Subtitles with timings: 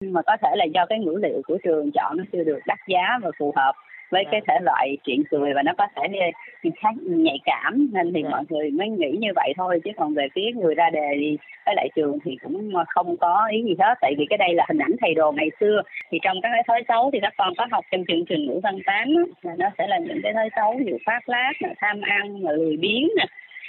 [0.00, 2.78] mà có thể là do cái ngữ liệu của trường chọn nó chưa được đắt
[2.88, 3.72] giá và phù hợp
[4.10, 6.30] với cái thể loại chuyện cười và nó có thể
[6.76, 7.88] khá nhạy cảm.
[7.92, 10.90] Nên thì mọi người mới nghĩ như vậy thôi chứ còn về phía người ra
[10.90, 11.36] đề thì
[11.66, 13.94] với lại trường thì cũng không có ý gì hết.
[14.00, 16.62] Tại vì cái đây là hình ảnh thầy đồ ngày xưa thì trong các cái
[16.68, 19.08] thói xấu thì các con có học trong chương trình ngữ văn tám
[19.42, 23.08] là nó sẽ là những cái thói xấu như phát lát tham ăn lười biếng
[23.16, 23.24] nè.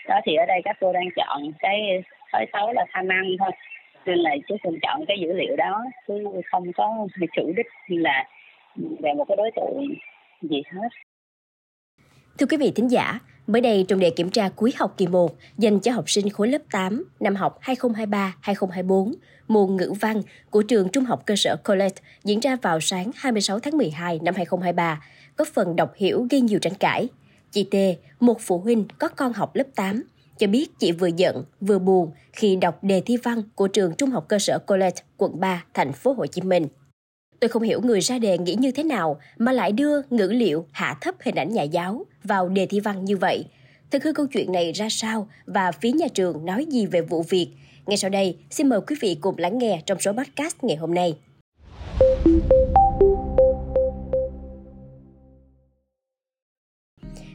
[0.08, 2.04] Đó thì ở đây các cô đang chọn cái
[2.34, 3.52] thói xấu là tham ăn thôi
[4.08, 6.14] nên là chúng tôi chọn cái dữ liệu đó chứ
[6.52, 8.28] không có chủ đích là
[8.76, 9.88] về một cái đối tượng
[10.42, 10.88] gì hết.
[12.38, 15.32] Thưa quý vị thính giả, mới đây trong đề kiểm tra cuối học kỳ 1
[15.58, 19.14] dành cho học sinh khối lớp 8 năm học 2023-2024,
[19.48, 23.60] môn ngữ văn của trường Trung học cơ sở Colette diễn ra vào sáng 26
[23.60, 25.02] tháng 12 năm 2023,
[25.36, 27.08] có phần đọc hiểu gây nhiều tranh cãi.
[27.52, 27.76] Chị T,
[28.22, 30.04] một phụ huynh có con học lớp 8,
[30.40, 34.10] cho biết chị vừa giận vừa buồn khi đọc đề thi văn của trường Trung
[34.10, 36.68] học cơ sở Colette, quận 3, thành phố Hồ Chí Minh.
[37.40, 40.66] Tôi không hiểu người ra đề nghĩ như thế nào mà lại đưa ngữ liệu
[40.72, 43.46] hạ thấp hình ảnh nhà giáo vào đề thi văn như vậy.
[43.92, 47.24] Thực hư câu chuyện này ra sao và phía nhà trường nói gì về vụ
[47.30, 47.50] việc?
[47.86, 50.94] Ngay sau đây, xin mời quý vị cùng lắng nghe trong số podcast ngày hôm
[50.94, 51.18] nay.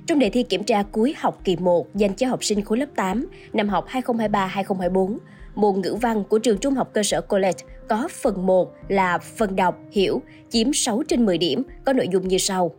[0.06, 2.86] Trong đề thi kiểm tra cuối học kỳ 1 dành cho học sinh khối lớp
[2.96, 5.16] 8 năm học 2023-2024,
[5.54, 9.56] môn ngữ văn của trường Trung học cơ sở College có phần 1 là phần
[9.56, 12.70] đọc, hiểu, chiếm 6 trên 10 điểm, có nội dung như sau.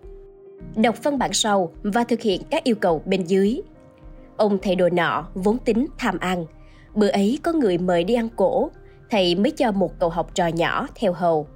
[0.76, 3.62] Đọc văn bản sau và thực hiện các yêu cầu bên dưới.
[4.38, 6.46] Ông thầy đồ nọ vốn tính tham ăn.
[6.96, 8.70] Bữa ấy có người mời đi ăn cổ,
[9.10, 11.48] thầy mới cho một cậu học trò nhỏ theo hầu.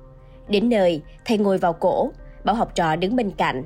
[0.50, 2.12] Đến nơi, thầy ngồi vào cổ,
[2.44, 3.64] bảo học trò đứng bên cạnh.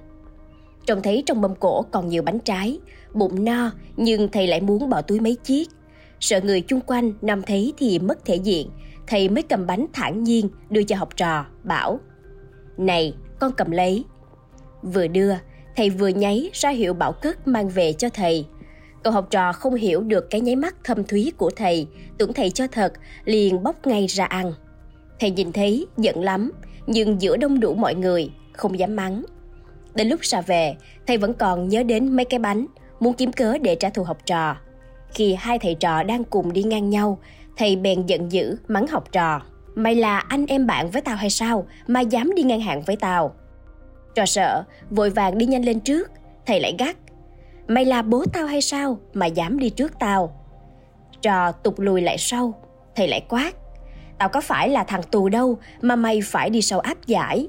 [0.86, 2.80] Trông thấy trong mâm cổ còn nhiều bánh trái,
[3.14, 5.70] bụng no nhưng thầy lại muốn bỏ túi mấy chiếc.
[6.20, 8.70] Sợ người chung quanh nằm thấy thì mất thể diện,
[9.08, 12.00] thầy mới cầm bánh thản nhiên đưa cho học trò, bảo
[12.78, 14.04] Này, con cầm lấy.
[14.82, 15.34] Vừa đưa,
[15.76, 18.46] thầy vừa nháy ra hiệu bảo cất mang về cho thầy.
[19.04, 21.88] Cậu học trò không hiểu được cái nháy mắt thâm thúy của thầy,
[22.18, 22.94] tưởng thầy cho thật,
[23.26, 24.54] liền bóc ngay ra ăn.
[25.20, 26.52] Thầy nhìn thấy, giận lắm,
[26.88, 29.24] nhưng giữa đông đủ mọi người, không dám mắng.
[29.96, 30.76] Đến lúc ra về,
[31.08, 32.66] thầy vẫn còn nhớ đến mấy cái bánh,
[33.00, 34.56] muốn kiếm cớ để trả thù học trò.
[35.14, 37.20] Khi hai thầy trò đang cùng đi ngang nhau,
[37.58, 39.42] thầy bèn giận dữ mắng học trò.
[39.76, 42.96] Mày là anh em bạn với tao hay sao mà dám đi ngang hàng với
[42.96, 43.36] tao?
[44.16, 46.12] Trò sợ, vội vàng đi nhanh lên trước,
[46.46, 46.96] thầy lại gắt.
[47.68, 50.36] Mày là bố tao hay sao mà dám đi trước tao?
[51.22, 52.54] Trò tục lùi lại sau,
[52.96, 53.52] thầy lại quát.
[54.18, 57.48] Tao có phải là thằng tù đâu mà mày phải đi sau áp giải.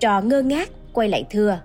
[0.00, 1.60] Trò ngơ ngác, quay lại thưa.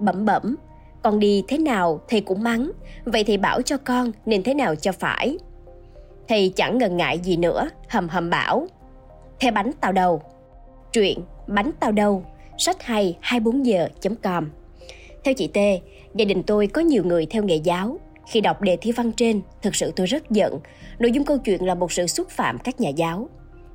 [0.00, 0.56] Bẩm bẩm,
[1.02, 2.70] con đi thế nào thầy cũng mắng,
[3.04, 5.38] vậy thì bảo cho con nên thế nào cho phải.
[6.28, 8.66] Thầy chẳng ngần ngại gì nữa, hầm hầm bảo.
[9.40, 10.22] Theo bánh tàu đầu
[10.92, 12.24] Truyện Bánh tàu đầu
[12.58, 14.50] Sách hay 24 giờ.com
[15.24, 15.58] Theo chị T,
[16.14, 17.98] gia đình tôi có nhiều người theo nghề giáo.
[18.26, 20.60] Khi đọc đề thi văn trên, thực sự tôi rất giận.
[20.98, 23.28] Nội dung câu chuyện là một sự xúc phạm các nhà giáo.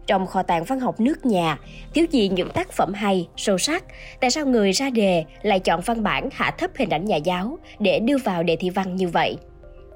[0.09, 1.57] Trong kho tàng văn học nước nhà,
[1.93, 3.83] thiếu gì những tác phẩm hay, sâu sắc,
[4.21, 7.57] tại sao người ra đề lại chọn văn bản hạ thấp hình ảnh nhà giáo
[7.79, 9.37] để đưa vào đề thi văn như vậy?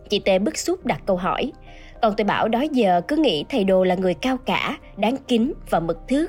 [0.10, 1.52] Chị Tê bức xúc đặt câu hỏi.
[2.02, 5.54] Còn tôi bảo đó giờ cứ nghĩ thầy đồ là người cao cả, đáng kính
[5.70, 6.28] và mực thước.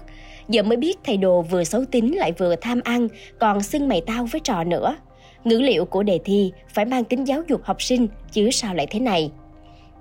[0.49, 3.09] Giờ mới biết thầy đồ vừa xấu tính lại vừa tham ăn,
[3.39, 4.97] còn xưng mày tao với trò nữa.
[5.45, 8.87] Ngữ liệu của đề thi phải mang tính giáo dục học sinh, chứ sao lại
[8.91, 9.31] thế này?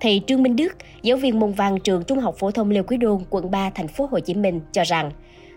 [0.04, 2.98] Thầy Trương Minh Đức, giáo viên môn văn trường Trung học phổ thông Lê Quý
[2.98, 5.12] Đôn, quận 3, thành phố Hồ Chí Minh cho rằng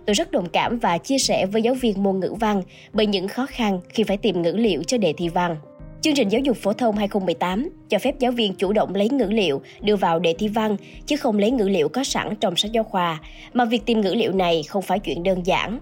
[0.06, 2.62] Tôi rất đồng cảm và chia sẻ với giáo viên môn ngữ văn
[2.92, 5.56] bởi những khó khăn khi phải tìm ngữ liệu cho đề thi văn.
[6.00, 9.26] Chương trình giáo dục phổ thông 2018 cho phép giáo viên chủ động lấy ngữ
[9.30, 10.76] liệu đưa vào đề thi văn
[11.06, 13.20] chứ không lấy ngữ liệu có sẵn trong sách giáo khoa,
[13.52, 15.78] mà việc tìm ngữ liệu này không phải chuyện đơn giản.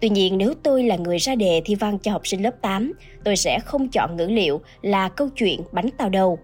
[0.00, 2.92] Tuy nhiên nếu tôi là người ra đề thi văn cho học sinh lớp 8,
[3.24, 6.38] tôi sẽ không chọn ngữ liệu là câu chuyện bánh tàu đầu,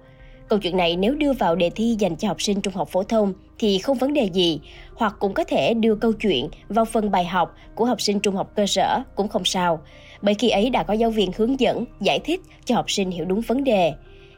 [0.52, 3.02] Câu chuyện này nếu đưa vào đề thi dành cho học sinh trung học phổ
[3.02, 4.60] thông thì không vấn đề gì,
[4.94, 8.36] hoặc cũng có thể đưa câu chuyện vào phần bài học của học sinh trung
[8.36, 9.80] học cơ sở cũng không sao,
[10.22, 13.24] bởi khi ấy đã có giáo viên hướng dẫn, giải thích cho học sinh hiểu
[13.24, 13.92] đúng vấn đề.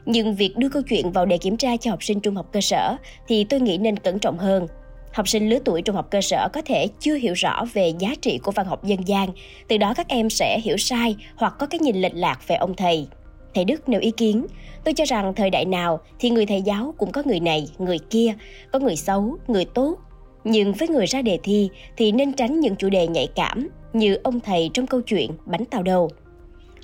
[0.05, 2.61] Nhưng việc đưa câu chuyện vào đề kiểm tra cho học sinh trung học cơ
[2.61, 2.95] sở
[3.27, 4.67] thì tôi nghĩ nên cẩn trọng hơn.
[5.13, 8.09] Học sinh lứa tuổi trung học cơ sở có thể chưa hiểu rõ về giá
[8.21, 9.29] trị của văn học dân gian,
[9.67, 12.75] từ đó các em sẽ hiểu sai hoặc có cái nhìn lệch lạc về ông
[12.75, 13.07] thầy.
[13.55, 14.45] Thầy Đức nêu ý kiến,
[14.83, 17.99] tôi cho rằng thời đại nào thì người thầy giáo cũng có người này, người
[18.09, 18.33] kia,
[18.71, 19.97] có người xấu, người tốt.
[20.43, 24.17] Nhưng với người ra đề thi thì nên tránh những chủ đề nhạy cảm như
[24.23, 26.09] ông thầy trong câu chuyện bánh tàu đầu.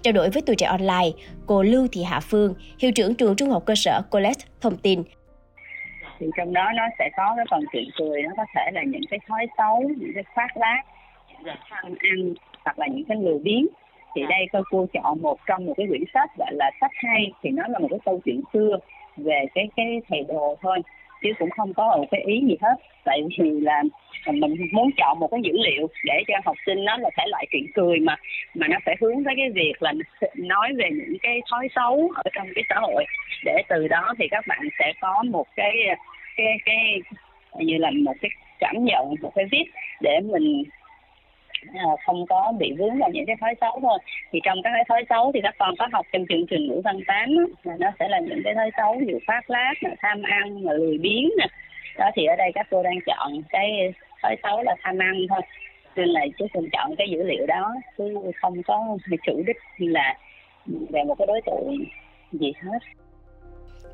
[0.01, 1.09] Trao đổi với tuổi trẻ online,
[1.45, 5.03] cô Lưu Thị Hạ Phương, hiệu trưởng trường trung học cơ sở Colette thông tin
[6.21, 9.01] thì trong đó nó sẽ có cái phần chuyện cười nó có thể là những
[9.09, 10.85] cái thói xấu những cái khoác lác
[11.69, 12.33] tham ăn
[12.65, 13.67] hoặc là những cái lười biếng
[14.15, 17.31] thì đây cô cô chọn một trong một cái quyển sách gọi là sách hay.
[17.43, 18.77] Thì nó là một cái câu chuyện xưa
[19.17, 20.79] về cái cái thầy đồ thôi
[21.23, 22.75] chứ cũng không có một cái ý gì hết.
[23.05, 23.83] Tại vì là
[24.33, 27.45] mình muốn chọn một cái dữ liệu để cho học sinh nó là thể loại
[27.51, 28.15] chuyện cười mà
[28.53, 29.93] mà nó phải hướng tới cái việc là
[30.35, 33.05] nói về những cái thói xấu ở trong cái xã hội.
[33.45, 35.75] Để từ đó thì các bạn sẽ có một cái
[36.37, 37.01] cái cái
[37.59, 39.65] như là một cái cảm nhận một cái viết
[40.01, 40.63] để mình
[42.05, 43.99] không có bị vướng vào những cái thói xấu thôi.
[44.31, 46.81] Thì trong các cái thói xấu thì các con có học trong chương trình ngữ
[46.83, 47.29] văn tám
[47.63, 50.97] là nó sẽ là những cái thói xấu như phát lát tham ăn là lười
[50.97, 51.45] biếng nè.
[51.97, 55.41] Đó, thì ở đây các cô đang chọn cái thói xấu là tham ăn thôi.
[55.95, 60.17] Nên là chú cùng chọn cái dữ liệu đó, chứ không có chủ đích là
[60.65, 61.85] về một cái đối tượng
[62.31, 62.79] gì hết.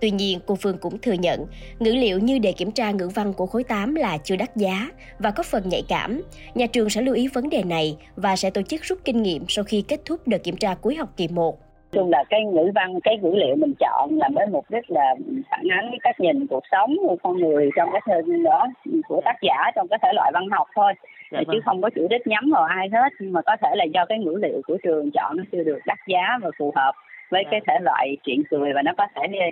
[0.02, 1.46] Tuy nhiên, cô Phương cũng thừa nhận,
[1.80, 4.90] ngữ liệu như đề kiểm tra ngữ văn của khối 8 là chưa đắt giá
[5.20, 6.22] và có phần nhạy cảm.
[6.56, 9.46] Nhà trường sẽ lưu ý vấn đề này và sẽ tổ chức rút kinh nghiệm
[9.48, 11.58] sau khi kết thúc đợt kiểm tra cuối học kỳ 1
[11.92, 15.16] chung là cái ngữ văn cái ngữ liệu mình chọn là với mục đích là
[15.52, 18.68] phản ánh cái cách nhìn cuộc sống của con người trong cái thời đó
[19.08, 20.94] của tác giả trong cái thể loại văn học thôi
[21.32, 21.62] dạ, chứ vâng.
[21.66, 24.20] không có chủ đích nhắm vào ai hết nhưng mà có thể là do cái
[24.20, 26.92] ngữ liệu của trường chọn nó chưa được đắt giá và phù hợp
[27.30, 29.52] với cái thể loại chuyện cười và nó có thể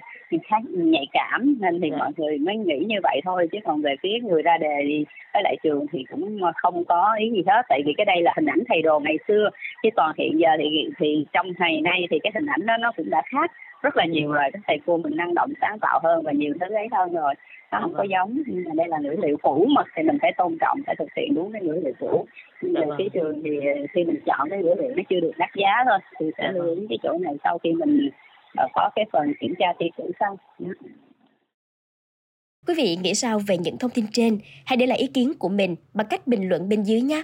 [0.50, 1.56] khá nhạy cảm.
[1.60, 4.58] Nên thì mọi người mới nghĩ như vậy thôi chứ còn về phía người ra
[4.58, 7.62] đề thì với lại trường thì cũng không có ý gì hết.
[7.70, 9.50] Tại vì cái đây là hình ảnh thầy đồ ngày xưa.
[9.84, 12.92] Chứ còn hiện giờ thì thì trong ngày nay thì cái hình ảnh đó nó
[12.98, 13.52] cũng đã khác
[13.86, 16.54] rất là nhiều rồi các thầy cô mình năng động sáng tạo hơn và nhiều
[16.60, 17.34] thứ ấy hơn rồi
[17.72, 18.10] nó không có vâng.
[18.10, 20.96] giống nhưng mà đây là ngữ liệu cũ mà thì mình phải tôn trọng phải
[21.00, 22.26] thực hiện đúng cái ngữ liệu cũ
[22.62, 23.52] nhưng mà phía trường thì
[23.94, 26.52] khi mình chọn cái ngữ liệu nó chưa được đắt giá thôi thì sẽ dạ
[26.52, 26.76] lưu vâng.
[26.76, 28.10] ý cái chỗ này sau khi mình
[28.64, 30.38] uh, có cái phần kiểm tra thi cử xong
[32.68, 34.40] Quý vị nghĩ sao về những thông tin trên?
[34.66, 37.24] Hãy để lại ý kiến của mình bằng cách bình luận bên dưới nhé.